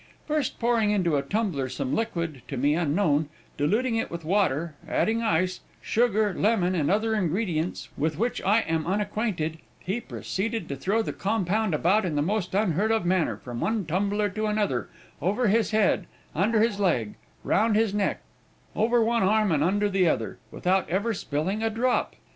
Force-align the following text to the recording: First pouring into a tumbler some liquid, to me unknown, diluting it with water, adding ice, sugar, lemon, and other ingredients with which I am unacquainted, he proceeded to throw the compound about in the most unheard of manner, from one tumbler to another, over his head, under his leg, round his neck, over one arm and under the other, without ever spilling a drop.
First 0.25 0.59
pouring 0.59 0.89
into 0.89 1.15
a 1.15 1.21
tumbler 1.21 1.69
some 1.69 1.93
liquid, 1.93 2.41
to 2.47 2.57
me 2.57 2.73
unknown, 2.73 3.29
diluting 3.55 3.97
it 3.97 4.09
with 4.09 4.25
water, 4.25 4.73
adding 4.89 5.21
ice, 5.21 5.59
sugar, 5.79 6.33
lemon, 6.35 6.73
and 6.73 6.89
other 6.89 7.13
ingredients 7.13 7.87
with 7.95 8.17
which 8.17 8.41
I 8.41 8.61
am 8.61 8.87
unacquainted, 8.87 9.59
he 9.79 10.01
proceeded 10.01 10.67
to 10.69 10.75
throw 10.75 11.03
the 11.03 11.13
compound 11.13 11.75
about 11.75 12.03
in 12.03 12.15
the 12.15 12.23
most 12.23 12.55
unheard 12.55 12.91
of 12.91 13.05
manner, 13.05 13.37
from 13.37 13.59
one 13.59 13.85
tumbler 13.85 14.29
to 14.29 14.47
another, 14.47 14.89
over 15.21 15.49
his 15.49 15.69
head, 15.69 16.07
under 16.33 16.59
his 16.61 16.79
leg, 16.79 17.13
round 17.43 17.75
his 17.75 17.93
neck, 17.93 18.21
over 18.75 19.03
one 19.03 19.21
arm 19.21 19.51
and 19.51 19.63
under 19.63 19.87
the 19.87 20.07
other, 20.09 20.39
without 20.49 20.89
ever 20.89 21.13
spilling 21.13 21.61
a 21.61 21.69
drop. 21.69 22.15